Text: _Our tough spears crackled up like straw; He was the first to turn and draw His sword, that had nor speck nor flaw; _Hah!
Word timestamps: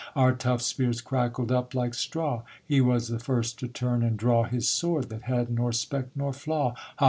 _Our 0.15 0.33
tough 0.33 0.63
spears 0.63 0.99
crackled 0.99 1.51
up 1.51 1.75
like 1.75 1.93
straw; 1.93 2.41
He 2.67 2.81
was 2.81 3.09
the 3.09 3.19
first 3.19 3.59
to 3.59 3.67
turn 3.67 4.01
and 4.01 4.17
draw 4.17 4.45
His 4.45 4.67
sword, 4.67 5.09
that 5.09 5.21
had 5.21 5.51
nor 5.51 5.71
speck 5.71 6.07
nor 6.15 6.33
flaw; 6.33 6.73
_Hah! 6.73 6.95